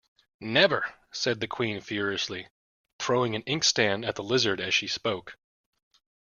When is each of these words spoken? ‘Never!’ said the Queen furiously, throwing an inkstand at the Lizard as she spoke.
‘Never!’ 0.39 0.91
said 1.11 1.39
the 1.41 1.47
Queen 1.47 1.79
furiously, 1.79 2.47
throwing 2.97 3.35
an 3.35 3.43
inkstand 3.43 4.03
at 4.03 4.15
the 4.15 4.23
Lizard 4.23 4.59
as 4.59 4.73
she 4.73 4.87
spoke. 4.87 5.37